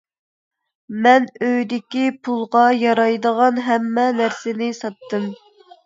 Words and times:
مەن 1.07 1.27
ئۆيدىكى 1.49 2.07
پۇلغا 2.29 2.65
يارايدىغان 2.79 3.63
ھەممە 3.71 4.11
نەرسىنى 4.21 4.77
ساتتىم. 4.85 5.35